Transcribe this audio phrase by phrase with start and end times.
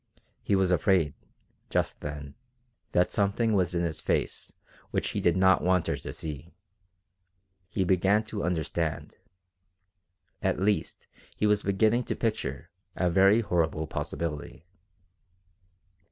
[0.41, 1.13] He was afraid,
[1.69, 2.33] just then,
[2.91, 4.51] that something was in his face
[4.89, 6.55] which he did not want her to see.
[7.69, 9.17] He began to understand;
[10.41, 11.05] at least
[11.37, 14.65] he was beginning to picture a very horrible possibility.